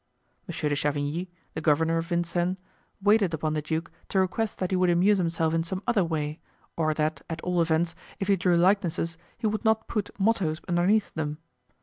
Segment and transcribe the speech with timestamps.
[0.47, 2.57] Monsieur de Chavigny, the governor of Vincennes,
[3.03, 6.39] waited upon the duke to request that he would amuse himself in some other way,
[6.75, 11.13] or that at all events, if he drew likenesses, he would not put mottoes underneath
[11.13, 11.37] them.